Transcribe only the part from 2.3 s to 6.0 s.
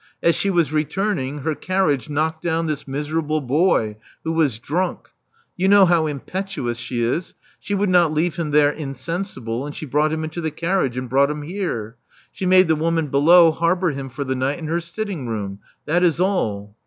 down this miserable boy, who was drunk. You know